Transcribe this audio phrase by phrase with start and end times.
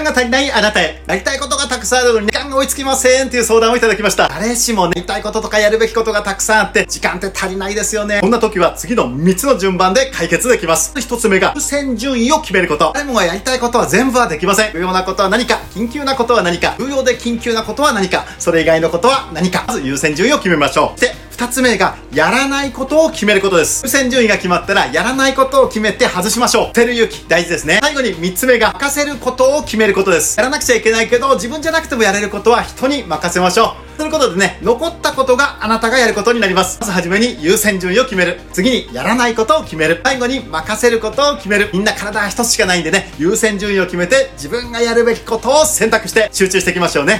[0.00, 4.28] 間が足りないあなたへ、やりたいことがたくさんあるのに時間が追いつきませんっていう相談をいただきました。
[4.28, 8.20] 誰しもね、やりたいこととかやるべきことがたくさんあって、時間って足りないですよね。
[8.20, 10.92] こんな時は次の3つの順番で解決できます。
[10.96, 12.92] 1つ目が、優先順位を決めること。
[12.94, 14.72] 誰もがやりたいことは全部はできません。
[14.72, 19.64] 重要なことは何か、緊急なことは何か、重要で緊急なことは何か、それ以外のことは何か。
[19.66, 21.00] まず優先順位を決めましょう。
[21.00, 23.82] で、二つ目が、やらないことを決めることです。
[23.86, 26.66] 優先順位が決まったら、やらないことを決めて外しましょう。
[26.66, 27.78] 捨てる勇気、大事ですね。
[27.80, 30.38] 最後に三つ目が、任せることを決めることです。
[30.38, 33.90] やらなくちゃいけないけど、自分じゃなくてもやれることは人に任せましょう。
[33.96, 36.78] ということでね、残ったことがあなたがやることになります。
[36.80, 38.40] まずはじめに優先順位を決める。
[38.52, 40.02] 次にやらないことを決める。
[40.04, 41.70] 最後に任せることを決める。
[41.72, 47.18] みんな体は一つしかないんでね、優先順位を決めて自分がやるべきことを選択して集中していきましょうね。